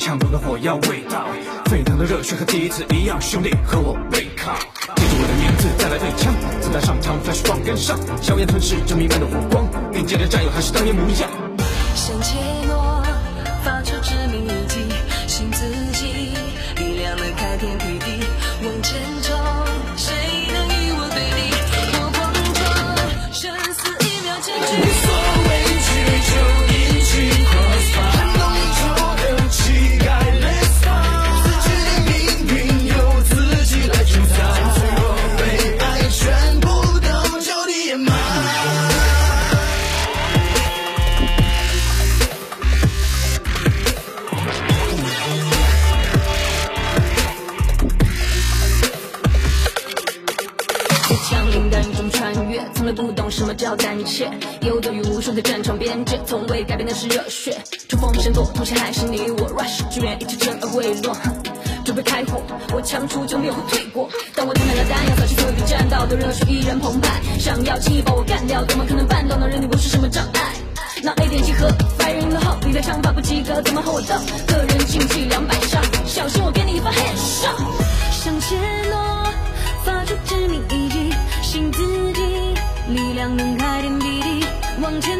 [0.00, 1.26] 强度的火药味道，
[1.66, 4.56] 沸腾的热血和第一次一样，兄弟和我背靠。
[4.96, 11.28] 记住我的名字，再来对枪，子弹上膛，flash 光跟上，硝烟吞噬着弥漫的火光，并肩的战友还是当年模样。
[11.94, 13.04] 向怯懦，
[13.62, 14.80] 发出致命一击，
[15.26, 16.32] 信自己，
[16.76, 18.24] 力量能开天辟地，
[18.64, 19.36] 往前冲，
[19.98, 20.16] 谁
[20.50, 21.52] 能与我对敌？
[21.92, 22.64] 我狂撞，
[23.34, 25.29] 生死一秒间无
[52.90, 54.28] 越，从来不懂什么叫胆怯。
[54.62, 57.56] 游走于无数的战场边界，从未改变的是热血。
[57.88, 61.16] 冲锋陷躲，同行还是你我，rush 支援一起震而未落。
[61.84, 64.08] 准备开火，我强出就没有后退过。
[64.34, 67.20] 当我填满了弹药，扫去所有战道的热血依然澎湃。
[67.38, 69.36] 想要轻易把我干掉，怎么可能办到？
[69.36, 70.40] 能人你不是什么障碍。
[71.02, 71.68] 让 A 点集合
[71.98, 74.14] ，fire in the hole，你的枪法不及格，怎么和我斗？
[74.46, 77.56] 个人竞技两百杀，小心我给你一发 headshot。
[78.12, 78.56] 向切
[78.90, 79.32] 诺，
[79.82, 80.60] 发出致命，
[83.20, 84.46] 力量能开天辟地，
[84.80, 85.18] 往前